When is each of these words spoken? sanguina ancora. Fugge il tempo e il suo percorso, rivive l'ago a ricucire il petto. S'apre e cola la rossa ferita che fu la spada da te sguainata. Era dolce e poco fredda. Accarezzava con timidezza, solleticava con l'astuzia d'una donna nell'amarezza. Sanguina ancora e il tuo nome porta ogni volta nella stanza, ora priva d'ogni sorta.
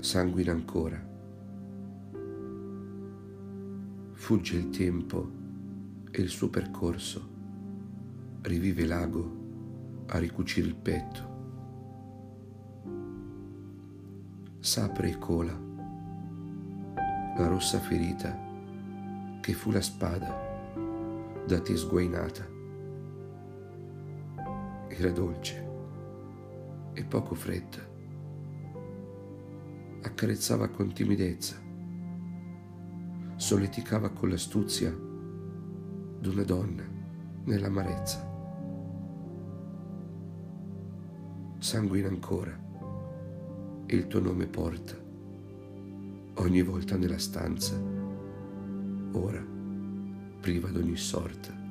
sanguina 0.00 0.52
ancora. 0.52 1.06
Fugge 4.12 4.56
il 4.56 4.70
tempo 4.70 5.30
e 6.10 6.22
il 6.22 6.28
suo 6.28 6.48
percorso, 6.48 7.28
rivive 8.42 8.84
l'ago 8.86 10.04
a 10.06 10.18
ricucire 10.18 10.66
il 10.66 10.76
petto. 10.76 11.36
S'apre 14.60 15.10
e 15.10 15.18
cola 15.18 15.66
la 17.36 17.46
rossa 17.46 17.78
ferita 17.78 18.36
che 19.40 19.52
fu 19.52 19.70
la 19.70 19.80
spada 19.80 20.46
da 21.46 21.60
te 21.60 21.76
sguainata. 21.76 22.46
Era 24.88 25.10
dolce 25.10 25.66
e 26.92 27.04
poco 27.04 27.34
fredda. 27.34 27.97
Accarezzava 30.00 30.68
con 30.68 30.92
timidezza, 30.92 31.56
solleticava 33.36 34.10
con 34.10 34.28
l'astuzia 34.28 34.90
d'una 34.90 36.42
donna 36.44 36.84
nell'amarezza. 37.44 38.26
Sanguina 41.58 42.08
ancora 42.08 42.56
e 43.86 43.96
il 43.96 44.06
tuo 44.06 44.20
nome 44.20 44.46
porta 44.46 45.06
ogni 46.34 46.62
volta 46.62 46.96
nella 46.96 47.18
stanza, 47.18 47.76
ora 49.12 49.44
priva 50.40 50.68
d'ogni 50.68 50.96
sorta. 50.96 51.67